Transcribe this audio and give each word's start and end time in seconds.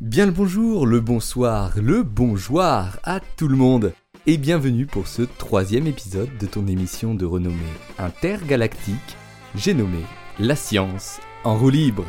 Bien 0.00 0.26
le 0.26 0.32
bonjour, 0.32 0.86
le 0.86 1.00
bonsoir, 1.00 1.72
le 1.80 2.02
bonjour 2.02 2.60
à 2.62 3.20
tout 3.36 3.48
le 3.48 3.56
monde 3.56 3.92
et 4.26 4.36
bienvenue 4.36 4.86
pour 4.86 5.08
ce 5.08 5.22
troisième 5.22 5.86
épisode 5.86 6.36
de 6.38 6.46
ton 6.46 6.66
émission 6.66 7.14
de 7.14 7.24
renommée 7.24 7.56
intergalactique, 7.98 9.16
j'ai 9.54 9.74
nommé 9.74 10.02
La 10.38 10.54
science 10.54 11.20
en 11.44 11.56
roue 11.56 11.70
libre. 11.70 12.04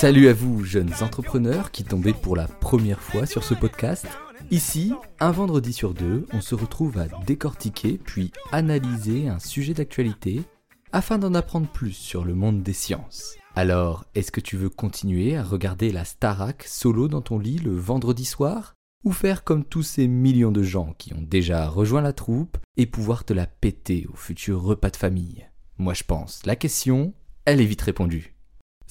Salut 0.00 0.28
à 0.28 0.32
vous, 0.32 0.64
jeunes 0.64 0.94
entrepreneurs 1.02 1.70
qui 1.70 1.84
tombez 1.84 2.14
pour 2.14 2.34
la 2.34 2.48
première 2.48 3.02
fois 3.02 3.26
sur 3.26 3.44
ce 3.44 3.52
podcast. 3.52 4.06
Ici, 4.50 4.94
un 5.20 5.30
vendredi 5.30 5.74
sur 5.74 5.92
deux, 5.92 6.24
on 6.32 6.40
se 6.40 6.54
retrouve 6.54 6.96
à 6.96 7.06
décortiquer 7.26 8.00
puis 8.02 8.32
analyser 8.50 9.28
un 9.28 9.38
sujet 9.38 9.74
d'actualité 9.74 10.40
afin 10.92 11.18
d'en 11.18 11.34
apprendre 11.34 11.68
plus 11.68 11.92
sur 11.92 12.24
le 12.24 12.34
monde 12.34 12.62
des 12.62 12.72
sciences. 12.72 13.36
Alors, 13.54 14.06
est-ce 14.14 14.32
que 14.32 14.40
tu 14.40 14.56
veux 14.56 14.70
continuer 14.70 15.36
à 15.36 15.42
regarder 15.42 15.92
la 15.92 16.06
Starac 16.06 16.64
solo 16.66 17.06
dans 17.06 17.20
ton 17.20 17.38
lit 17.38 17.58
le 17.58 17.76
vendredi 17.76 18.24
soir 18.24 18.76
Ou 19.04 19.12
faire 19.12 19.44
comme 19.44 19.66
tous 19.66 19.82
ces 19.82 20.08
millions 20.08 20.50
de 20.50 20.62
gens 20.62 20.94
qui 20.96 21.12
ont 21.12 21.20
déjà 21.20 21.68
rejoint 21.68 22.00
la 22.00 22.14
troupe 22.14 22.56
et 22.78 22.86
pouvoir 22.86 23.24
te 23.24 23.34
la 23.34 23.46
péter 23.46 24.06
au 24.10 24.16
futur 24.16 24.62
repas 24.62 24.88
de 24.88 24.96
famille? 24.96 25.46
Moi 25.76 25.92
je 25.92 26.04
pense, 26.04 26.40
la 26.46 26.56
question, 26.56 27.12
elle 27.44 27.60
est 27.60 27.66
vite 27.66 27.82
répondue. 27.82 28.39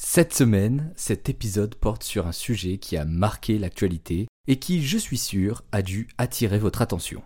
Cette 0.02 0.34
semaine, 0.34 0.94
cet 0.96 1.28
épisode 1.28 1.76
porte 1.76 2.04
sur 2.04 2.26
un 2.26 2.32
sujet 2.32 2.78
qui 2.78 2.96
a 2.96 3.04
marqué 3.04 3.60
l'actualité 3.60 4.28
et 4.48 4.58
qui, 4.58 4.82
je 4.82 4.98
suis 4.98 5.18
sûr, 5.18 5.66
a 5.74 5.82
dû 5.82 6.08
attirer 6.18 6.58
votre 6.58 6.82
attention. 6.82 7.22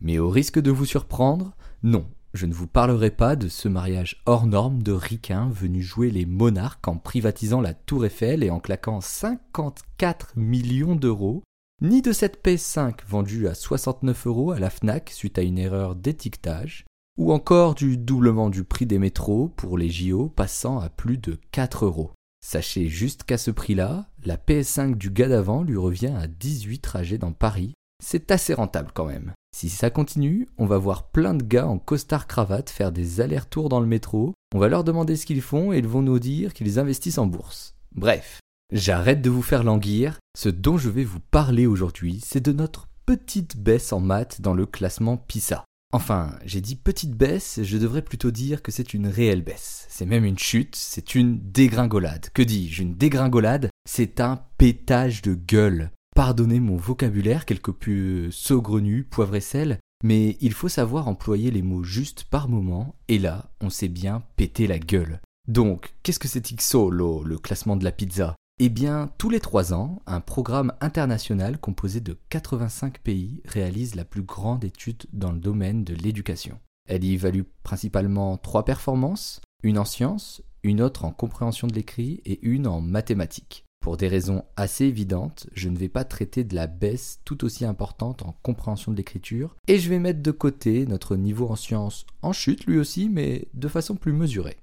Mais 0.00 0.18
au 0.18 0.30
risque 0.30 0.58
de 0.58 0.70
vous 0.70 0.86
surprendre, 0.86 1.54
non, 1.82 2.08
je 2.32 2.46
ne 2.46 2.54
vous 2.54 2.66
parlerai 2.66 3.10
pas 3.10 3.36
de 3.36 3.48
ce 3.48 3.68
mariage 3.68 4.22
hors 4.24 4.46
norme 4.46 4.82
de 4.82 4.92
ricains 4.92 5.50
venus 5.50 5.84
jouer 5.84 6.10
les 6.10 6.24
monarques 6.24 6.88
en 6.88 6.96
privatisant 6.96 7.60
la 7.60 7.74
tour 7.74 8.06
Eiffel 8.06 8.42
et 8.42 8.48
en 8.48 8.58
claquant 8.58 9.02
54 9.02 10.32
millions 10.34 10.96
d'euros, 10.96 11.42
ni 11.82 12.00
de 12.00 12.12
cette 12.12 12.42
PS5 12.42 13.00
vendue 13.06 13.48
à 13.48 13.54
69 13.54 14.26
euros 14.28 14.50
à 14.50 14.58
la 14.58 14.70
FNAC 14.70 15.10
suite 15.10 15.38
à 15.38 15.42
une 15.42 15.58
erreur 15.58 15.94
d'étiquetage, 15.94 16.86
ou 17.16 17.32
encore 17.32 17.74
du 17.74 17.96
doublement 17.96 18.50
du 18.50 18.64
prix 18.64 18.86
des 18.86 18.98
métros 18.98 19.48
pour 19.56 19.78
les 19.78 19.90
JO 19.90 20.28
passant 20.28 20.78
à 20.78 20.88
plus 20.88 21.18
de 21.18 21.38
4 21.52 21.84
euros. 21.84 22.12
Sachez 22.44 22.88
juste 22.88 23.24
qu'à 23.24 23.38
ce 23.38 23.50
prix-là, 23.50 24.06
la 24.24 24.36
PS5 24.36 24.96
du 24.96 25.10
gars 25.10 25.28
d'avant 25.28 25.62
lui 25.62 25.76
revient 25.76 26.12
à 26.18 26.26
18 26.26 26.80
trajets 26.80 27.18
dans 27.18 27.32
Paris. 27.32 27.72
C'est 28.02 28.30
assez 28.30 28.52
rentable 28.52 28.90
quand 28.92 29.06
même. 29.06 29.32
Si 29.56 29.68
ça 29.68 29.88
continue, 29.88 30.48
on 30.58 30.66
va 30.66 30.76
voir 30.76 31.08
plein 31.08 31.32
de 31.32 31.44
gars 31.44 31.66
en 31.66 31.78
costard 31.78 32.26
cravate 32.26 32.68
faire 32.68 32.92
des 32.92 33.20
allers-retours 33.20 33.68
dans 33.68 33.80
le 33.80 33.86
métro, 33.86 34.34
on 34.54 34.58
va 34.58 34.68
leur 34.68 34.84
demander 34.84 35.16
ce 35.16 35.26
qu'ils 35.26 35.42
font 35.42 35.72
et 35.72 35.78
ils 35.78 35.86
vont 35.86 36.02
nous 36.02 36.18
dire 36.18 36.52
qu'ils 36.52 36.78
investissent 36.78 37.18
en 37.18 37.26
bourse. 37.26 37.76
Bref, 37.94 38.40
j'arrête 38.72 39.22
de 39.22 39.30
vous 39.30 39.42
faire 39.42 39.62
languir, 39.62 40.18
ce 40.36 40.48
dont 40.48 40.76
je 40.76 40.90
vais 40.90 41.04
vous 41.04 41.20
parler 41.20 41.66
aujourd'hui, 41.66 42.20
c'est 42.22 42.44
de 42.44 42.52
notre 42.52 42.88
petite 43.06 43.56
baisse 43.56 43.92
en 43.92 44.00
maths 44.00 44.40
dans 44.40 44.54
le 44.54 44.66
classement 44.66 45.16
PISA. 45.16 45.64
Enfin, 45.94 46.32
j'ai 46.44 46.60
dit 46.60 46.74
petite 46.74 47.12
baisse, 47.12 47.60
je 47.62 47.78
devrais 47.78 48.02
plutôt 48.02 48.32
dire 48.32 48.62
que 48.62 48.72
c'est 48.72 48.94
une 48.94 49.06
réelle 49.06 49.42
baisse. 49.42 49.86
C'est 49.88 50.06
même 50.06 50.24
une 50.24 50.40
chute, 50.40 50.74
c'est 50.74 51.14
une 51.14 51.38
dégringolade. 51.38 52.30
Que 52.34 52.42
dis-je 52.42 52.82
Une 52.82 52.96
dégringolade 52.96 53.70
C'est 53.88 54.20
un 54.20 54.42
pétage 54.58 55.22
de 55.22 55.34
gueule. 55.34 55.92
Pardonnez 56.16 56.58
mon 56.58 56.74
vocabulaire 56.74 57.46
quelque 57.46 57.70
peu 57.70 58.28
saugrenu, 58.32 59.04
poivre 59.04 59.36
et 59.36 59.40
sel, 59.40 59.78
mais 60.02 60.36
il 60.40 60.52
faut 60.52 60.68
savoir 60.68 61.06
employer 61.06 61.52
les 61.52 61.62
mots 61.62 61.84
justes 61.84 62.24
par 62.24 62.48
moment, 62.48 62.96
et 63.06 63.20
là, 63.20 63.52
on 63.60 63.70
s'est 63.70 63.86
bien 63.86 64.24
pété 64.34 64.66
la 64.66 64.80
gueule. 64.80 65.20
Donc, 65.46 65.94
qu'est-ce 66.02 66.18
que 66.18 66.26
c'est 66.26 66.56
XOLO, 66.56 67.22
le 67.22 67.38
classement 67.38 67.76
de 67.76 67.84
la 67.84 67.92
pizza? 67.92 68.34
Eh 68.60 68.68
bien, 68.68 69.10
tous 69.18 69.30
les 69.30 69.40
trois 69.40 69.74
ans, 69.74 70.00
un 70.06 70.20
programme 70.20 70.72
international 70.80 71.58
composé 71.58 72.00
de 72.00 72.16
85 72.28 73.00
pays 73.00 73.42
réalise 73.44 73.96
la 73.96 74.04
plus 74.04 74.22
grande 74.22 74.62
étude 74.62 75.06
dans 75.12 75.32
le 75.32 75.40
domaine 75.40 75.82
de 75.82 75.94
l'éducation. 75.94 76.60
Elle 76.88 77.02
y 77.02 77.14
évalue 77.14 77.42
principalement 77.64 78.36
trois 78.36 78.64
performances, 78.64 79.40
une 79.64 79.78
en 79.78 79.84
sciences, 79.84 80.40
une 80.62 80.82
autre 80.82 81.04
en 81.04 81.10
compréhension 81.10 81.66
de 81.66 81.74
l'écrit 81.74 82.20
et 82.24 82.38
une 82.42 82.68
en 82.68 82.80
mathématiques. 82.80 83.64
Pour 83.80 83.96
des 83.96 84.06
raisons 84.06 84.44
assez 84.56 84.84
évidentes, 84.84 85.48
je 85.52 85.68
ne 85.68 85.76
vais 85.76 85.88
pas 85.88 86.04
traiter 86.04 86.44
de 86.44 86.54
la 86.54 86.68
baisse 86.68 87.20
tout 87.24 87.44
aussi 87.44 87.64
importante 87.64 88.22
en 88.22 88.36
compréhension 88.42 88.92
de 88.92 88.96
l'écriture, 88.96 89.56
et 89.66 89.80
je 89.80 89.90
vais 89.90 89.98
mettre 89.98 90.22
de 90.22 90.30
côté 90.30 90.86
notre 90.86 91.16
niveau 91.16 91.48
en 91.48 91.56
sciences 91.56 92.06
en 92.22 92.32
chute 92.32 92.66
lui 92.66 92.78
aussi, 92.78 93.08
mais 93.08 93.48
de 93.52 93.66
façon 93.68 93.96
plus 93.96 94.12
mesurée. 94.12 94.58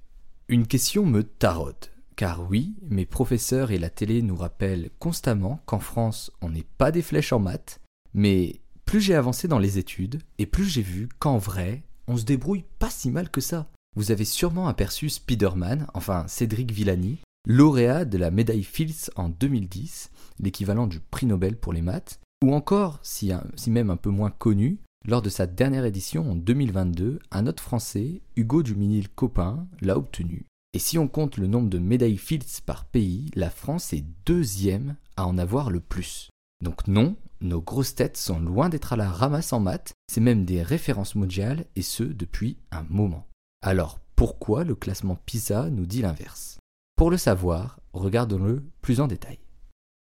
Une 0.48 0.66
question 0.66 1.04
me 1.04 1.22
taraude. 1.22 1.92
Car 2.16 2.48
oui, 2.48 2.74
mes 2.88 3.06
professeurs 3.06 3.70
et 3.70 3.78
la 3.78 3.90
télé 3.90 4.22
nous 4.22 4.36
rappellent 4.36 4.90
constamment 4.98 5.60
qu'en 5.66 5.80
France, 5.80 6.30
on 6.40 6.50
n'est 6.50 6.66
pas 6.78 6.92
des 6.92 7.02
flèches 7.02 7.32
en 7.32 7.38
maths, 7.38 7.80
mais 8.14 8.60
plus 8.84 9.00
j'ai 9.00 9.14
avancé 9.14 9.48
dans 9.48 9.58
les 9.58 9.78
études, 9.78 10.20
et 10.38 10.46
plus 10.46 10.66
j'ai 10.66 10.82
vu 10.82 11.08
qu'en 11.18 11.38
vrai, 11.38 11.82
on 12.06 12.16
se 12.16 12.24
débrouille 12.24 12.64
pas 12.78 12.90
si 12.90 13.10
mal 13.10 13.30
que 13.30 13.40
ça. 13.40 13.70
Vous 13.96 14.10
avez 14.10 14.24
sûrement 14.24 14.68
aperçu 14.68 15.08
Spider-Man, 15.08 15.86
enfin 15.94 16.26
Cédric 16.28 16.70
Villani, 16.70 17.18
lauréat 17.46 18.04
de 18.04 18.18
la 18.18 18.30
médaille 18.30 18.64
Fields 18.64 19.10
en 19.16 19.28
2010, 19.28 20.10
l'équivalent 20.40 20.86
du 20.86 21.00
prix 21.00 21.26
Nobel 21.26 21.56
pour 21.56 21.72
les 21.72 21.82
maths, 21.82 22.20
ou 22.44 22.54
encore, 22.54 22.98
si, 23.02 23.32
si 23.56 23.70
même 23.70 23.90
un 23.90 23.96
peu 23.96 24.10
moins 24.10 24.30
connu, 24.30 24.78
lors 25.06 25.22
de 25.22 25.28
sa 25.28 25.46
dernière 25.46 25.84
édition 25.84 26.30
en 26.30 26.34
2022, 26.34 27.18
un 27.30 27.46
autre 27.46 27.62
Français, 27.62 28.22
Hugo 28.36 28.62
Duminil 28.62 29.08
Copin, 29.08 29.66
l'a 29.80 29.96
obtenu. 29.96 30.46
Et 30.74 30.78
si 30.78 30.98
on 30.98 31.06
compte 31.06 31.36
le 31.36 31.46
nombre 31.46 31.68
de 31.68 31.78
médailles 31.78 32.16
Fields 32.16 32.62
par 32.64 32.86
pays, 32.86 33.30
la 33.34 33.50
France 33.50 33.92
est 33.92 34.04
deuxième 34.24 34.96
à 35.16 35.26
en 35.26 35.36
avoir 35.36 35.70
le 35.70 35.80
plus. 35.80 36.30
Donc 36.62 36.88
non, 36.88 37.16
nos 37.42 37.60
grosses 37.60 37.94
têtes 37.94 38.16
sont 38.16 38.40
loin 38.40 38.68
d'être 38.68 38.92
à 38.92 38.96
la 38.96 39.10
ramasse 39.10 39.52
en 39.52 39.60
maths, 39.60 39.92
c'est 40.10 40.20
même 40.20 40.44
des 40.44 40.62
références 40.62 41.14
mondiales 41.14 41.66
et 41.76 41.82
ce 41.82 42.04
depuis 42.04 42.56
un 42.70 42.84
moment. 42.88 43.26
Alors 43.62 43.98
pourquoi 44.16 44.64
le 44.64 44.74
classement 44.74 45.18
PISA 45.26 45.68
nous 45.70 45.86
dit 45.86 46.00
l'inverse? 46.00 46.58
Pour 46.96 47.10
le 47.10 47.16
savoir, 47.16 47.80
regardons-le 47.92 48.62
plus 48.80 49.00
en 49.00 49.08
détail. 49.08 49.40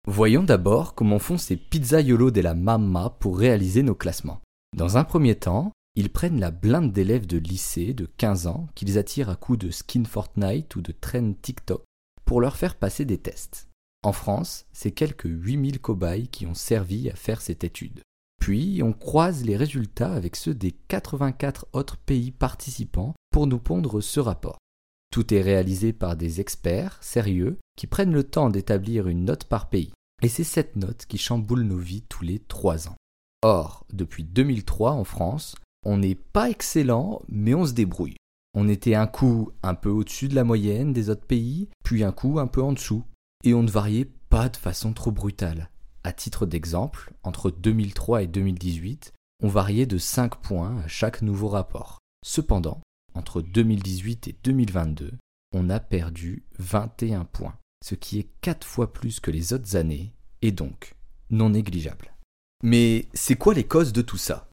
Voyons 0.08 0.44
d'abord 0.44 0.96
comment 0.96 1.20
font 1.20 1.38
ces 1.38 1.58
pizzaiolo 1.58 2.32
de 2.32 2.42
la 2.42 2.56
mamma 2.56 3.16
pour 3.20 3.38
réaliser 3.38 3.84
nos 3.84 3.96
classements. 3.96 4.42
Dans 4.76 4.98
un 4.98 5.04
premier 5.04 5.36
temps, 5.36 5.72
ils 5.98 6.12
prennent 6.12 6.40
la 6.40 6.52
blinde 6.52 6.94
d'élèves 6.94 7.26
de 7.26 7.40
lycée 7.40 7.96
de 7.96 8.06
15 8.06 8.46
ans 8.46 8.68
qu'ils 8.76 9.00
attirent 9.00 9.32
à 9.32 9.36
coups 9.36 9.58
de 9.58 9.72
skin 9.72 10.06
Fortnite 10.06 10.76
ou 10.76 10.82
de 10.82 10.92
trend 10.92 11.34
TikTok 11.42 11.84
pour 12.24 12.40
leur 12.40 12.56
faire 12.56 12.76
passer 12.76 13.04
des 13.04 13.18
tests. 13.18 13.68
En 14.04 14.12
France, 14.12 14.68
c'est 14.72 14.92
quelques 14.92 15.26
8000 15.26 15.80
cobayes 15.80 16.28
qui 16.28 16.46
ont 16.46 16.54
servi 16.54 17.10
à 17.10 17.16
faire 17.16 17.42
cette 17.42 17.64
étude. 17.64 18.02
Puis, 18.40 18.84
on 18.84 18.94
croise 18.94 19.44
les 19.44 19.58
résultats 19.58 20.14
avec 20.14 20.36
ceux 20.36 20.54
des 20.54 20.72
84 20.72 21.66
autres 21.74 21.98
pays 21.98 22.30
participants 22.30 23.16
pour 23.32 23.48
nous 23.48 23.58
pondre 23.58 24.00
ce 24.00 24.20
rapport. 24.20 24.60
Tout 25.12 25.34
est 25.34 25.42
réalisé 25.42 25.94
par 25.94 26.16
des 26.16 26.42
experts 26.42 27.00
sérieux 27.02 27.58
qui 27.76 27.88
prennent 27.88 28.14
le 28.14 28.24
temps 28.24 28.52
d'établir 28.52 29.08
une 29.08 29.26
note 29.26 29.46
par 29.46 29.68
pays. 29.68 29.92
Et 30.22 30.30
c'est 30.30 30.44
cette 30.44 30.76
note 30.76 31.08
qui 31.08 31.18
chamboule 31.18 31.64
nos 31.64 31.80
vies 31.80 32.04
tous 32.04 32.24
les 32.24 32.38
3 32.38 32.88
ans. 32.88 32.98
Or, 33.42 33.84
depuis 33.92 34.24
2003 34.24 34.92
en 34.92 35.04
France, 35.04 35.56
on 35.88 35.98
n'est 35.98 36.16
pas 36.16 36.50
excellent, 36.50 37.22
mais 37.30 37.54
on 37.54 37.66
se 37.66 37.72
débrouille. 37.72 38.18
On 38.54 38.68
était 38.68 38.96
un 38.96 39.08
coup 39.08 39.52
un 39.64 39.74
peu 39.74 39.90
au-dessus 39.90 40.28
de 40.28 40.36
la 40.36 40.44
moyenne 40.44 40.92
des 40.92 41.10
autres 41.10 41.26
pays, 41.26 41.70
puis 41.82 42.04
un 42.04 42.12
coup 42.12 42.40
un 42.40 42.48
peu 42.48 42.62
en 42.62 42.74
dessous. 42.74 43.06
Et 43.46 43.54
on 43.54 43.64
ne 43.64 43.72
variait 43.72 44.12
pas 44.30 44.50
de 44.50 44.58
façon 44.58 44.92
trop 44.92 45.12
brutale. 45.12 45.70
À 46.04 46.12
titre 46.12 46.46
d'exemple, 46.46 47.14
entre 47.24 47.52
2003 47.52 48.24
et 48.24 48.28
2018, 48.28 49.14
on 49.42 49.48
variait 49.48 49.86
de 49.86 49.98
5 49.98 50.42
points 50.42 50.78
à 50.84 50.90
chaque 50.90 51.22
nouveau 51.22 51.48
rapport. 51.48 52.00
Cependant, 52.26 52.82
entre 53.14 53.42
2018 53.42 54.28
et 54.28 54.36
2022, 54.44 55.14
on 55.54 55.70
a 55.70 55.80
perdu 55.80 56.44
21 56.60 57.24
points, 57.24 57.56
ce 57.82 57.96
qui 57.96 58.20
est 58.20 58.28
4 58.42 58.68
fois 58.68 58.92
plus 58.92 59.22
que 59.22 59.32
les 59.32 59.54
autres 59.54 59.78
années, 59.78 60.12
et 60.42 60.52
donc 60.52 60.96
non 61.30 61.52
négligeable. 61.52 62.14
Mais 62.62 63.08
c'est 63.14 63.36
quoi 63.36 63.54
les 63.54 63.66
causes 63.66 63.94
de 63.94 64.02
tout 64.02 64.18
ça? 64.18 64.47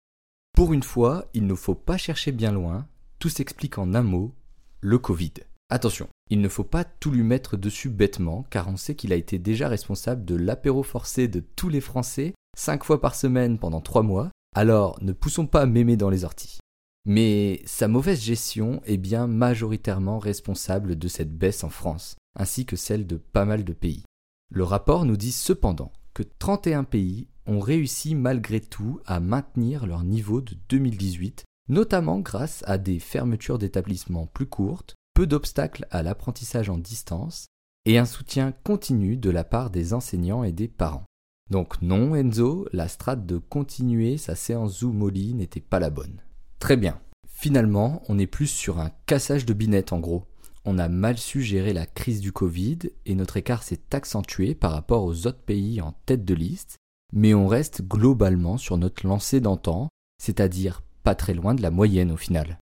Pour 0.54 0.72
une 0.72 0.84
fois, 0.84 1.26
il 1.34 1.48
ne 1.48 1.54
faut 1.54 1.74
pas 1.74 1.96
chercher 1.96 2.30
bien 2.30 2.52
loin, 2.52 2.86
tout 3.18 3.28
s'explique 3.28 3.76
en 3.76 3.92
un 3.92 4.04
mot, 4.04 4.32
le 4.80 4.98
Covid. 4.98 5.32
Attention, 5.68 6.08
il 6.30 6.40
ne 6.40 6.48
faut 6.48 6.62
pas 6.62 6.84
tout 6.84 7.10
lui 7.10 7.24
mettre 7.24 7.56
dessus 7.56 7.88
bêtement, 7.88 8.44
car 8.50 8.68
on 8.68 8.76
sait 8.76 8.94
qu'il 8.94 9.12
a 9.12 9.16
été 9.16 9.40
déjà 9.40 9.68
responsable 9.68 10.24
de 10.24 10.36
l'apéro 10.36 10.84
forcé 10.84 11.26
de 11.26 11.40
tous 11.40 11.68
les 11.68 11.80
Français, 11.80 12.34
cinq 12.56 12.84
fois 12.84 13.00
par 13.00 13.16
semaine 13.16 13.58
pendant 13.58 13.80
trois 13.80 14.04
mois, 14.04 14.30
alors 14.54 14.96
ne 15.02 15.12
poussons 15.12 15.48
pas 15.48 15.66
mémé 15.66 15.96
dans 15.96 16.10
les 16.10 16.24
orties. 16.24 16.60
Mais 17.04 17.60
sa 17.66 17.88
mauvaise 17.88 18.22
gestion 18.22 18.80
est 18.84 18.96
bien 18.96 19.26
majoritairement 19.26 20.20
responsable 20.20 20.96
de 20.96 21.08
cette 21.08 21.36
baisse 21.36 21.64
en 21.64 21.68
France, 21.68 22.14
ainsi 22.38 22.64
que 22.64 22.76
celle 22.76 23.08
de 23.08 23.16
pas 23.16 23.44
mal 23.44 23.64
de 23.64 23.72
pays. 23.72 24.04
Le 24.52 24.62
rapport 24.62 25.04
nous 25.04 25.16
dit 25.16 25.32
cependant 25.32 25.92
que 26.14 26.22
31 26.22 26.84
pays 26.84 27.26
ont 27.46 27.60
réussi 27.60 28.14
malgré 28.14 28.60
tout 28.60 29.00
à 29.06 29.20
maintenir 29.20 29.86
leur 29.86 30.04
niveau 30.04 30.40
de 30.40 30.56
2018, 30.68 31.44
notamment 31.68 32.20
grâce 32.20 32.62
à 32.66 32.78
des 32.78 32.98
fermetures 32.98 33.58
d'établissements 33.58 34.26
plus 34.26 34.46
courtes, 34.46 34.94
peu 35.14 35.26
d'obstacles 35.26 35.86
à 35.90 36.02
l'apprentissage 36.02 36.68
en 36.68 36.78
distance 36.78 37.46
et 37.86 37.98
un 37.98 38.06
soutien 38.06 38.52
continu 38.64 39.16
de 39.16 39.30
la 39.30 39.44
part 39.44 39.70
des 39.70 39.94
enseignants 39.94 40.44
et 40.44 40.52
des 40.52 40.68
parents. 40.68 41.04
Donc 41.50 41.80
non 41.82 42.14
Enzo, 42.14 42.66
la 42.72 42.88
strate 42.88 43.26
de 43.26 43.38
continuer 43.38 44.16
sa 44.16 44.34
séance 44.34 44.80
Zoom 44.80 44.96
Molly 44.96 45.34
n'était 45.34 45.60
pas 45.60 45.78
la 45.78 45.90
bonne. 45.90 46.22
Très 46.58 46.76
bien. 46.76 47.00
Finalement, 47.28 48.02
on 48.08 48.18
est 48.18 48.26
plus 48.26 48.46
sur 48.46 48.78
un 48.80 48.90
cassage 49.06 49.44
de 49.44 49.52
binette 49.52 49.92
en 49.92 50.00
gros. 50.00 50.24
On 50.64 50.78
a 50.78 50.88
mal 50.88 51.18
su 51.18 51.42
gérer 51.42 51.74
la 51.74 51.84
crise 51.84 52.22
du 52.22 52.32
Covid 52.32 52.78
et 53.04 53.14
notre 53.14 53.36
écart 53.36 53.62
s'est 53.62 53.82
accentué 53.92 54.54
par 54.54 54.72
rapport 54.72 55.04
aux 55.04 55.26
autres 55.26 55.42
pays 55.42 55.82
en 55.82 55.92
tête 56.06 56.24
de 56.24 56.32
liste, 56.32 56.78
mais 57.14 57.32
on 57.32 57.46
reste 57.46 57.82
globalement 57.82 58.58
sur 58.58 58.76
notre 58.76 59.06
lancée 59.06 59.40
d'antan, 59.40 59.88
c'est-à-dire 60.20 60.82
pas 61.04 61.14
très 61.14 61.32
loin 61.32 61.54
de 61.54 61.62
la 61.62 61.70
moyenne 61.70 62.10
au 62.10 62.16
final. 62.16 62.58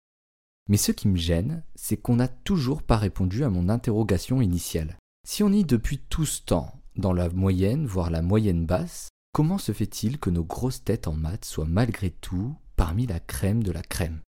Mais 0.68 0.76
ce 0.76 0.92
qui 0.92 1.08
me 1.08 1.16
gêne, 1.16 1.62
c'est 1.76 1.96
qu'on 1.96 2.16
n'a 2.16 2.28
toujours 2.28 2.82
pas 2.82 2.96
répondu 2.96 3.44
à 3.44 3.48
mon 3.48 3.68
interrogation 3.68 4.42
initiale. 4.42 4.98
Si 5.26 5.44
on 5.44 5.52
est 5.52 5.68
depuis 5.68 5.98
tout 5.98 6.26
ce 6.26 6.42
temps 6.42 6.74
dans 6.96 7.12
la 7.12 7.28
moyenne, 7.28 7.86
voire 7.86 8.10
la 8.10 8.22
moyenne 8.22 8.66
basse, 8.66 9.08
comment 9.32 9.58
se 9.58 9.72
fait-il 9.72 10.18
que 10.18 10.30
nos 10.30 10.44
grosses 10.44 10.82
têtes 10.82 11.06
en 11.06 11.14
maths 11.14 11.44
soient 11.44 11.64
malgré 11.66 12.10
tout 12.10 12.56
parmi 12.76 13.06
la 13.06 13.20
crème 13.20 13.62
de 13.62 13.70
la 13.70 13.82
crème? 13.82 14.20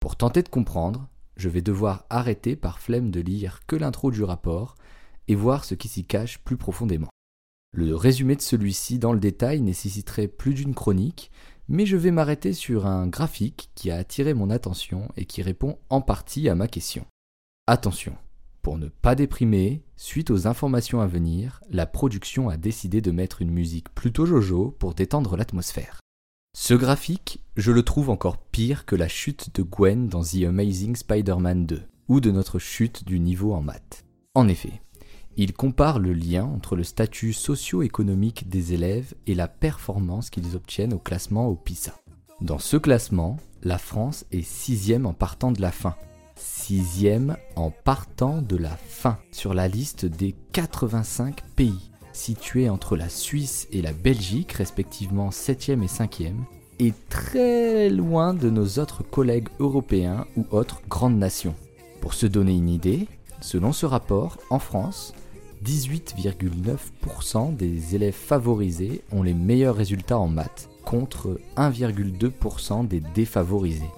Pour 0.00 0.16
tenter 0.16 0.42
de 0.42 0.48
comprendre, 0.48 1.08
je 1.36 1.50
vais 1.50 1.62
devoir 1.62 2.06
arrêter 2.08 2.56
par 2.56 2.78
flemme 2.78 3.10
de 3.10 3.20
lire 3.20 3.60
que 3.66 3.76
l'intro 3.76 4.10
du 4.10 4.22
rapport 4.22 4.76
et 5.28 5.34
voir 5.34 5.64
ce 5.64 5.74
qui 5.74 5.88
s'y 5.88 6.04
cache 6.04 6.38
plus 6.38 6.56
profondément. 6.56 7.08
Le 7.76 7.94
résumé 7.94 8.36
de 8.36 8.40
celui-ci 8.40 8.98
dans 8.98 9.12
le 9.12 9.20
détail 9.20 9.60
nécessiterait 9.60 10.28
plus 10.28 10.54
d'une 10.54 10.74
chronique, 10.74 11.30
mais 11.68 11.84
je 11.84 11.98
vais 11.98 12.10
m'arrêter 12.10 12.54
sur 12.54 12.86
un 12.86 13.06
graphique 13.06 13.68
qui 13.74 13.90
a 13.90 13.96
attiré 13.96 14.32
mon 14.32 14.48
attention 14.48 15.10
et 15.18 15.26
qui 15.26 15.42
répond 15.42 15.76
en 15.90 16.00
partie 16.00 16.48
à 16.48 16.54
ma 16.54 16.68
question. 16.68 17.04
Attention, 17.66 18.16
pour 18.62 18.78
ne 18.78 18.88
pas 18.88 19.14
déprimer, 19.14 19.82
suite 19.94 20.30
aux 20.30 20.46
informations 20.46 21.02
à 21.02 21.06
venir, 21.06 21.60
la 21.68 21.84
production 21.84 22.48
a 22.48 22.56
décidé 22.56 23.02
de 23.02 23.10
mettre 23.10 23.42
une 23.42 23.50
musique 23.50 23.94
plutôt 23.94 24.24
jojo 24.24 24.74
pour 24.78 24.94
détendre 24.94 25.36
l'atmosphère. 25.36 26.00
Ce 26.56 26.72
graphique, 26.72 27.44
je 27.58 27.72
le 27.72 27.82
trouve 27.82 28.08
encore 28.08 28.38
pire 28.38 28.86
que 28.86 28.96
la 28.96 29.08
chute 29.08 29.54
de 29.54 29.62
Gwen 29.62 30.08
dans 30.08 30.22
The 30.22 30.44
Amazing 30.48 30.96
Spider-Man 30.96 31.66
2, 31.66 31.82
ou 32.08 32.20
de 32.20 32.30
notre 32.30 32.58
chute 32.58 33.04
du 33.04 33.20
niveau 33.20 33.52
en 33.52 33.60
maths. 33.60 34.06
En 34.34 34.48
effet, 34.48 34.80
il 35.36 35.52
compare 35.52 35.98
le 35.98 36.12
lien 36.12 36.44
entre 36.44 36.76
le 36.76 36.84
statut 36.84 37.32
socio-économique 37.32 38.48
des 38.48 38.72
élèves 38.72 39.14
et 39.26 39.34
la 39.34 39.48
performance 39.48 40.30
qu'ils 40.30 40.56
obtiennent 40.56 40.94
au 40.94 40.98
classement 40.98 41.46
au 41.46 41.54
PISA. 41.54 41.94
Dans 42.40 42.58
ce 42.58 42.76
classement, 42.76 43.36
la 43.62 43.78
France 43.78 44.24
est 44.32 44.46
sixième 44.46 45.06
en 45.06 45.12
partant 45.12 45.52
de 45.52 45.60
la 45.60 45.72
fin, 45.72 45.96
sixième 46.36 47.36
en 47.56 47.70
partant 47.70 48.42
de 48.42 48.56
la 48.56 48.76
fin 48.76 49.18
sur 49.32 49.54
la 49.54 49.68
liste 49.68 50.06
des 50.06 50.34
85 50.52 51.42
pays 51.54 51.90
situés 52.16 52.68
entre 52.68 52.96
la 52.96 53.08
Suisse 53.08 53.68
et 53.70 53.82
la 53.82 53.92
Belgique, 53.92 54.52
respectivement 54.52 55.28
7e 55.30 55.82
et 55.82 55.86
5e, 55.86 56.32
et 56.78 56.92
très 57.08 57.88
loin 57.88 58.34
de 58.34 58.50
nos 58.50 58.78
autres 58.78 59.02
collègues 59.02 59.48
européens 59.60 60.26
ou 60.36 60.46
autres 60.50 60.82
grandes 60.88 61.18
nations. 61.18 61.54
Pour 62.00 62.14
se 62.14 62.26
donner 62.26 62.52
une 62.52 62.68
idée, 62.68 63.06
selon 63.40 63.72
ce 63.72 63.86
rapport, 63.86 64.38
en 64.50 64.58
France, 64.58 65.14
18,9% 65.64 67.56
des 67.56 67.94
élèves 67.94 68.14
favorisés 68.14 69.02
ont 69.12 69.22
les 69.22 69.34
meilleurs 69.34 69.76
résultats 69.76 70.18
en 70.18 70.28
maths, 70.28 70.68
contre 70.84 71.40
1,2% 71.56 72.86
des 72.86 73.00
défavorisés. 73.00 73.90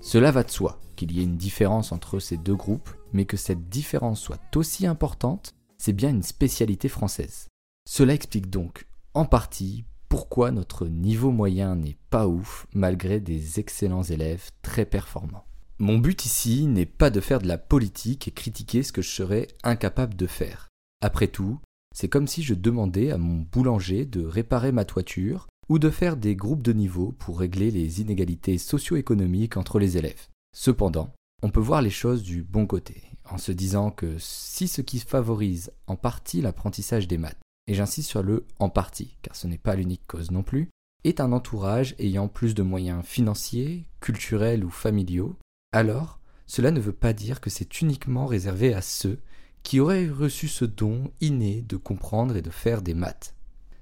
Cela 0.00 0.30
va 0.30 0.42
de 0.42 0.50
soi 0.50 0.80
qu'il 0.96 1.12
y 1.12 1.20
ait 1.20 1.24
une 1.24 1.36
différence 1.36 1.92
entre 1.92 2.18
ces 2.18 2.36
deux 2.36 2.54
groupes, 2.54 2.90
mais 3.12 3.24
que 3.24 3.36
cette 3.36 3.68
différence 3.68 4.20
soit 4.20 4.40
aussi 4.56 4.86
importante, 4.86 5.54
c'est 5.78 5.92
bien 5.92 6.10
une 6.10 6.22
spécialité 6.22 6.88
française. 6.88 7.48
Cela 7.88 8.14
explique 8.14 8.50
donc 8.50 8.86
en 9.14 9.24
partie 9.24 9.84
pourquoi 10.08 10.50
notre 10.50 10.86
niveau 10.86 11.30
moyen 11.30 11.76
n'est 11.76 11.96
pas 12.10 12.26
ouf 12.26 12.66
malgré 12.74 13.20
des 13.20 13.60
excellents 13.60 14.02
élèves 14.02 14.50
très 14.62 14.84
performants. 14.84 15.44
Mon 15.78 15.98
but 15.98 16.26
ici 16.26 16.66
n'est 16.66 16.84
pas 16.84 17.10
de 17.10 17.20
faire 17.20 17.40
de 17.40 17.48
la 17.48 17.56
politique 17.56 18.28
et 18.28 18.32
critiquer 18.32 18.82
ce 18.82 18.92
que 18.92 19.02
je 19.02 19.10
serais 19.10 19.48
incapable 19.62 20.14
de 20.14 20.26
faire. 20.26 20.69
Après 21.00 21.28
tout, 21.28 21.58
c'est 21.94 22.08
comme 22.08 22.26
si 22.26 22.42
je 22.42 22.54
demandais 22.54 23.10
à 23.10 23.18
mon 23.18 23.46
boulanger 23.50 24.04
de 24.04 24.24
réparer 24.24 24.72
ma 24.72 24.84
toiture 24.84 25.48
ou 25.68 25.78
de 25.78 25.90
faire 25.90 26.16
des 26.16 26.36
groupes 26.36 26.62
de 26.62 26.72
niveau 26.72 27.12
pour 27.12 27.38
régler 27.38 27.70
les 27.70 28.00
inégalités 28.00 28.58
socio-économiques 28.58 29.56
entre 29.56 29.78
les 29.78 29.96
élèves. 29.96 30.28
Cependant, 30.54 31.12
on 31.42 31.50
peut 31.50 31.60
voir 31.60 31.80
les 31.80 31.90
choses 31.90 32.22
du 32.22 32.42
bon 32.42 32.66
côté, 32.66 33.02
en 33.30 33.38
se 33.38 33.52
disant 33.52 33.90
que 33.90 34.16
si 34.18 34.68
ce 34.68 34.82
qui 34.82 34.98
favorise 34.98 35.72
en 35.86 35.96
partie 35.96 36.42
l'apprentissage 36.42 37.08
des 37.08 37.18
maths, 37.18 37.40
et 37.66 37.74
j'insiste 37.74 38.08
sur 38.08 38.22
le 38.22 38.46
en 38.58 38.68
partie, 38.68 39.16
car 39.22 39.36
ce 39.36 39.46
n'est 39.46 39.58
pas 39.58 39.76
l'unique 39.76 40.06
cause 40.06 40.30
non 40.30 40.42
plus, 40.42 40.68
est 41.04 41.20
un 41.20 41.32
entourage 41.32 41.94
ayant 41.98 42.28
plus 42.28 42.54
de 42.54 42.62
moyens 42.62 43.04
financiers, 43.04 43.86
culturels 44.00 44.64
ou 44.64 44.70
familiaux, 44.70 45.36
alors 45.72 46.18
cela 46.46 46.72
ne 46.72 46.80
veut 46.80 46.92
pas 46.92 47.12
dire 47.12 47.40
que 47.40 47.48
c'est 47.48 47.80
uniquement 47.80 48.26
réservé 48.26 48.74
à 48.74 48.82
ceux 48.82 49.20
qui 49.62 49.80
auraient 49.80 50.08
reçu 50.08 50.48
ce 50.48 50.64
don 50.64 51.10
inné 51.20 51.62
de 51.62 51.76
comprendre 51.76 52.36
et 52.36 52.42
de 52.42 52.50
faire 52.50 52.82
des 52.82 52.94
maths. 52.94 53.34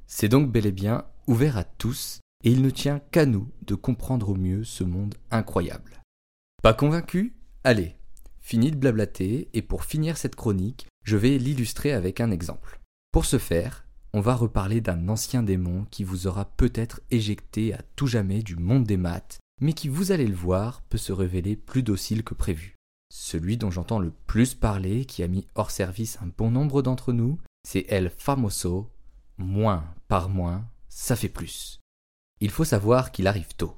C'est 0.07 0.29
donc 0.29 0.51
bel 0.51 0.67
et 0.67 0.73
bien 0.73 1.05
ouvert 1.27 1.57
à 1.59 1.65
tous, 1.65 2.21
et 2.45 2.51
il 2.51 2.63
ne 2.63 2.71
tient 2.71 3.01
qu'à 3.11 3.27
nous 3.27 3.51
de 3.63 3.75
comprendre 3.75 4.31
au 4.31 4.35
mieux 4.35 4.65
ce 4.65 4.85
monde 4.85 5.15
incroyable. 5.31 6.03
Pas 6.63 6.75
convaincu? 6.75 7.37
Allez, 7.65 7.97
fini 8.41 8.71
de 8.71 8.77
blablater, 8.77 9.49
et 9.53 9.63
pour 9.63 9.85
finir 9.85 10.17
cette 10.17 10.37
chronique, 10.37 10.87
je 11.05 11.17
vais 11.17 11.39
l'illustrer 11.39 11.93
avec 11.93 12.21
un 12.21 12.31
exemple. 12.31 12.81
Pour 13.13 13.25
ce 13.25 13.39
faire, 13.39 13.87
on 14.15 14.21
va 14.21 14.35
reparler 14.35 14.81
d'un 14.81 15.09
ancien 15.09 15.43
démon 15.43 15.87
qui 15.91 16.05
vous 16.05 16.27
aura 16.27 16.47
peut-être 16.47 17.03
éjecté 17.11 17.75
à 17.75 17.83
tout 17.95 18.07
jamais 18.07 18.43
du 18.43 18.57
monde 18.57 18.85
des 18.85 18.97
maths, 18.97 19.39
mais 19.61 19.75
qui, 19.75 19.89
vous 19.89 20.13
allez 20.13 20.27
le 20.27 20.35
voir, 20.35 20.83
peut 20.83 20.99
se 20.99 21.13
révéler 21.13 21.57
plus 21.57 21.83
docile 21.83 22.23
que 22.23 22.35
prévu. 22.35 22.78
Celui 23.11 23.57
dont 23.57 23.71
j'entends 23.71 23.99
le 23.99 24.13
plus 24.27 24.55
parler, 24.55 25.05
qui 25.05 25.23
a 25.23 25.29
mis 25.29 25.47
hors 25.55 25.71
service 25.71 26.19
un 26.23 26.29
bon 26.37 26.51
nombre 26.51 26.83
d'entre 26.83 27.13
nous, 27.13 27.39
c'est 27.67 27.87
El 27.89 28.11
Famoso. 28.11 28.91
Moins 29.39 29.85
par 30.09 30.29
moins, 30.29 30.67
ça 30.89 31.15
fait 31.15 31.29
plus. 31.29 31.79
Il 32.41 32.51
faut 32.51 32.65
savoir 32.65 33.13
qu'il 33.13 33.27
arrive 33.27 33.55
tôt, 33.57 33.77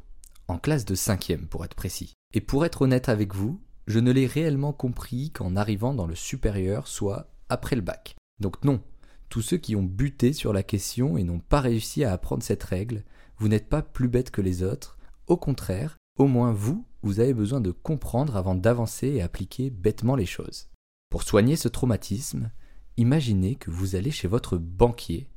en 0.49 0.59
classe 0.59 0.85
de 0.85 0.95
cinquième 0.95 1.47
pour 1.47 1.65
être 1.65 1.75
précis. 1.75 2.15
Et 2.33 2.41
pour 2.41 2.65
être 2.65 2.83
honnête 2.83 3.09
avec 3.09 3.35
vous, 3.35 3.61
je 3.87 3.99
ne 3.99 4.11
l'ai 4.11 4.27
réellement 4.27 4.73
compris 4.73 5.31
qu'en 5.31 5.57
arrivant 5.57 5.95
dans 5.95 6.07
le 6.07 6.15
supérieur, 6.15 6.87
soit 6.87 7.31
après 7.49 7.77
le 7.77 7.83
bac. 7.83 8.17
Donc 8.41 8.65
non, 8.65 8.81
tous 9.29 9.43
ceux 9.43 9.59
qui 9.59 9.77
ont 9.77 9.83
buté 9.83 10.33
sur 10.33 10.53
la 10.53 10.63
question 10.63 11.17
et 11.17 11.25
n'ont 11.25 11.41
pas 11.41 11.61
réussi 11.61 12.05
à 12.05 12.13
apprendre 12.13 12.43
cette 12.43 12.65
règle, 12.65 13.05
vous 13.39 13.49
n'êtes 13.49 13.69
pas 13.69 13.83
plus 13.83 14.09
bêtes 14.09 14.31
que 14.31 14.43
les 14.43 14.63
autres, 14.63 14.99
au 15.27 15.37
contraire, 15.37 15.97
au 16.19 16.27
moins 16.27 16.53
vous, 16.53 16.85
vous 17.03 17.21
avez 17.21 17.35
besoin 17.35 17.61
de 17.61 17.71
comprendre 17.71 18.37
avant 18.37 18.55
d'avancer 18.55 19.09
et 19.09 19.23
appliquer 19.23 19.71
bêtement 19.71 20.17
les 20.17 20.27
choses. 20.27 20.69
Pour 21.11 21.23
soigner 21.23 21.57
ce 21.57 21.69
traumatisme, 21.69 22.51
imaginez 22.97 23.57
que 23.57 23.71
vous 23.71 23.97
allez 23.97 24.11
chez 24.11 24.29
votre 24.29 24.57
banquier, 24.59 25.29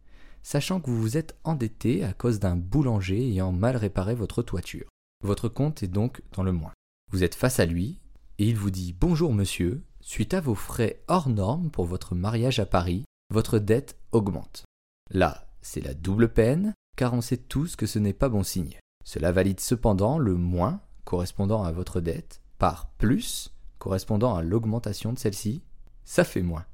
sachant 0.44 0.80
que 0.80 0.90
vous 0.90 1.02
vous 1.02 1.18
êtes 1.18 1.38
endetté 1.44 2.04
à 2.04 2.14
cause 2.14 2.40
d'un 2.40 2.56
boulanger 2.56 3.30
ayant 3.30 3.52
mal 3.52 3.78
réparé 3.78 4.14
votre 4.14 4.44
toiture. 4.44 4.88
Votre 5.24 5.48
compte 5.48 5.84
est 5.84 5.88
donc 5.88 6.22
dans 6.34 6.44
le 6.44 6.52
moins. 6.52 6.74
Vous 7.12 7.24
êtes 7.24 7.36
face 7.36 7.60
à 7.60 7.66
lui 7.66 8.00
et 8.40 8.48
il 8.48 8.58
vous 8.58 8.72
dit 8.72 8.94
Bonjour 8.94 9.34
monsieur, 9.34 9.84
suite 10.02 10.34
à 10.34 10.42
vos 10.42 10.56
frais 10.56 11.02
hors 11.08 11.30
normes 11.30 11.72
pour 11.72 11.86
votre 11.86 12.14
mariage 12.14 12.60
à 12.60 12.66
Paris, 12.66 13.06
votre 13.32 13.58
dette 13.58 13.98
augmente. 14.12 14.66
Là, 15.12 15.48
c'est 15.62 15.82
la 15.82 15.94
double 15.94 16.34
peine, 16.34 16.74
car 16.98 17.14
on 17.14 17.22
sait 17.22 17.38
tous 17.38 17.76
que 17.76 17.86
ce 17.86 18.00
n'est 18.00 18.14
pas 18.14 18.30
bon 18.30 18.44
signe. 18.44 18.78
Cela 19.06 19.32
valide 19.32 19.60
cependant 19.60 20.18
le 20.18 20.36
moins 20.36 20.82
correspondant 21.06 21.64
à 21.64 21.72
votre 21.72 22.02
dette 22.02 22.42
par 22.58 22.90
plus 22.98 23.54
correspondant 23.84 24.36
à 24.36 24.42
l'augmentation 24.42 25.12
de 25.12 25.20
celle-ci. 25.20 25.62
Ça 26.06 26.24
fait 26.24 26.42
moins. 26.42 26.66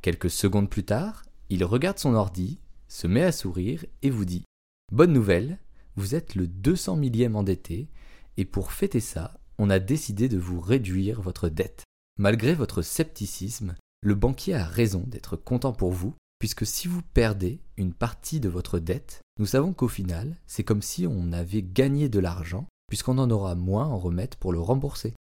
Quelques 0.00 0.30
secondes 0.30 0.70
plus 0.70 0.84
tard, 0.84 1.22
il 1.50 1.62
regarde 1.64 1.98
son 1.98 2.14
ordi, 2.14 2.58
se 2.88 3.06
met 3.06 3.22
à 3.22 3.32
sourire 3.32 3.84
et 4.02 4.08
vous 4.08 4.24
dit 4.24 4.44
Bonne 4.90 5.12
nouvelle, 5.12 5.58
vous 5.96 6.14
êtes 6.14 6.34
le 6.34 6.46
200 6.46 6.96
millième 6.96 7.36
endetté, 7.36 7.88
et 8.36 8.44
pour 8.44 8.72
fêter 8.72 9.00
ça, 9.00 9.38
on 9.58 9.70
a 9.70 9.78
décidé 9.78 10.28
de 10.28 10.38
vous 10.38 10.60
réduire 10.60 11.20
votre 11.20 11.48
dette. 11.48 11.84
Malgré 12.18 12.54
votre 12.54 12.80
scepticisme, 12.80 13.74
le 14.02 14.14
banquier 14.14 14.54
a 14.54 14.64
raison 14.64 15.04
d'être 15.06 15.36
content 15.36 15.72
pour 15.72 15.92
vous, 15.92 16.14
puisque 16.38 16.66
si 16.66 16.88
vous 16.88 17.02
perdez 17.02 17.60
une 17.76 17.92
partie 17.92 18.40
de 18.40 18.48
votre 18.48 18.78
dette, 18.78 19.20
nous 19.38 19.46
savons 19.46 19.72
qu'au 19.72 19.88
final, 19.88 20.36
c'est 20.46 20.64
comme 20.64 20.82
si 20.82 21.06
on 21.06 21.32
avait 21.32 21.62
gagné 21.62 22.08
de 22.08 22.20
l'argent, 22.20 22.66
puisqu'on 22.88 23.18
en 23.18 23.30
aura 23.30 23.54
moins 23.54 23.86
en 23.86 23.98
remettre 23.98 24.36
pour 24.36 24.52
le 24.52 24.60
rembourser. 24.60 25.14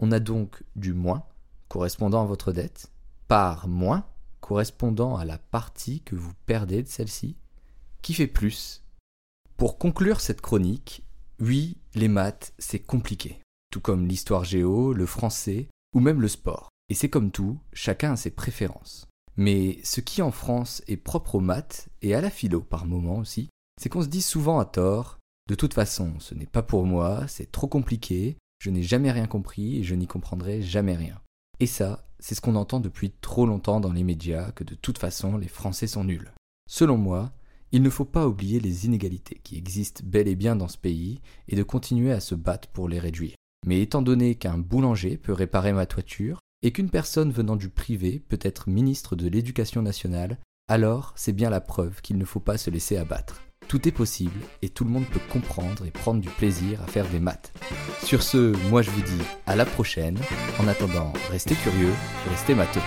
On 0.00 0.12
a 0.12 0.20
donc 0.20 0.62
du 0.76 0.92
moins, 0.92 1.24
correspondant 1.68 2.22
à 2.22 2.26
votre 2.26 2.52
dette, 2.52 2.90
par 3.28 3.68
moins, 3.68 4.06
correspondant 4.40 5.16
à 5.16 5.24
la 5.24 5.38
partie 5.38 6.02
que 6.02 6.16
vous 6.16 6.32
perdez 6.46 6.82
de 6.82 6.88
celle-ci 6.88 7.36
Qui 8.02 8.14
fait 8.14 8.26
plus 8.26 8.84
Pour 9.56 9.78
conclure 9.78 10.20
cette 10.20 10.40
chronique, 10.40 11.04
oui, 11.40 11.78
les 11.94 12.08
maths, 12.08 12.52
c'est 12.58 12.80
compliqué. 12.80 13.40
Tout 13.70 13.80
comme 13.80 14.06
l'histoire 14.06 14.44
géo, 14.44 14.92
le 14.92 15.06
français 15.06 15.68
ou 15.94 16.00
même 16.00 16.20
le 16.20 16.28
sport. 16.28 16.68
Et 16.88 16.94
c'est 16.94 17.08
comme 17.08 17.30
tout, 17.30 17.58
chacun 17.72 18.12
a 18.12 18.16
ses 18.16 18.30
préférences. 18.30 19.06
Mais 19.36 19.78
ce 19.82 20.00
qui 20.00 20.22
en 20.22 20.30
France 20.30 20.82
est 20.86 20.96
propre 20.96 21.36
aux 21.36 21.40
maths, 21.40 21.88
et 22.02 22.14
à 22.14 22.20
la 22.20 22.30
philo 22.30 22.60
par 22.60 22.86
moment 22.86 23.16
aussi, 23.16 23.48
c'est 23.80 23.88
qu'on 23.88 24.02
se 24.02 24.08
dit 24.08 24.22
souvent 24.22 24.58
à 24.60 24.64
tort, 24.64 25.18
de 25.48 25.54
toute 25.54 25.74
façon, 25.74 26.14
ce 26.20 26.34
n'est 26.34 26.46
pas 26.46 26.62
pour 26.62 26.86
moi, 26.86 27.26
c'est 27.28 27.52
trop 27.52 27.66
compliqué, 27.66 28.36
je 28.58 28.70
n'ai 28.70 28.82
jamais 28.82 29.12
rien 29.12 29.26
compris 29.26 29.78
et 29.78 29.82
je 29.82 29.94
n'y 29.94 30.06
comprendrai 30.06 30.62
jamais 30.62 30.96
rien. 30.96 31.20
Et 31.60 31.66
ça, 31.66 32.08
c'est 32.18 32.34
ce 32.34 32.40
qu'on 32.40 32.56
entend 32.56 32.80
depuis 32.80 33.10
trop 33.20 33.46
longtemps 33.46 33.80
dans 33.80 33.92
les 33.92 34.04
médias, 34.04 34.52
que 34.52 34.64
de 34.64 34.74
toute 34.74 34.98
façon 34.98 35.36
les 35.36 35.48
Français 35.48 35.86
sont 35.86 36.04
nuls. 36.04 36.32
Selon 36.68 36.96
moi, 36.96 37.32
il 37.72 37.82
ne 37.82 37.90
faut 37.90 38.04
pas 38.04 38.26
oublier 38.26 38.60
les 38.60 38.86
inégalités 38.86 39.40
qui 39.42 39.58
existent 39.58 40.02
bel 40.04 40.28
et 40.28 40.36
bien 40.36 40.56
dans 40.56 40.68
ce 40.68 40.78
pays 40.78 41.20
et 41.48 41.56
de 41.56 41.62
continuer 41.62 42.12
à 42.12 42.20
se 42.20 42.34
battre 42.34 42.68
pour 42.68 42.88
les 42.88 42.98
réduire. 42.98 43.34
Mais 43.66 43.82
étant 43.82 44.00
donné 44.00 44.36
qu'un 44.36 44.58
boulanger 44.58 45.16
peut 45.16 45.32
réparer 45.32 45.72
ma 45.72 45.84
toiture 45.84 46.38
et 46.62 46.72
qu'une 46.72 46.90
personne 46.90 47.32
venant 47.32 47.56
du 47.56 47.68
privé 47.68 48.22
peut 48.28 48.38
être 48.40 48.70
ministre 48.70 49.16
de 49.16 49.28
l'Éducation 49.28 49.82
nationale, 49.82 50.38
alors 50.68 51.12
c'est 51.16 51.32
bien 51.32 51.50
la 51.50 51.60
preuve 51.60 52.00
qu'il 52.00 52.16
ne 52.16 52.24
faut 52.24 52.40
pas 52.40 52.56
se 52.56 52.70
laisser 52.70 52.96
abattre. 52.96 53.42
Tout 53.74 53.88
est 53.88 53.90
possible 53.90 54.38
et 54.62 54.68
tout 54.68 54.84
le 54.84 54.90
monde 54.90 55.04
peut 55.06 55.18
comprendre 55.32 55.84
et 55.84 55.90
prendre 55.90 56.20
du 56.20 56.28
plaisir 56.28 56.80
à 56.80 56.86
faire 56.86 57.08
des 57.08 57.18
maths. 57.18 57.52
Sur 58.04 58.22
ce, 58.22 58.54
moi 58.68 58.82
je 58.82 58.90
vous 58.90 59.02
dis 59.02 59.24
à 59.46 59.56
la 59.56 59.64
prochaine. 59.64 60.16
En 60.60 60.68
attendant, 60.68 61.12
restez 61.32 61.56
curieux 61.56 61.90
restez 62.30 62.54
matheux. 62.54 62.78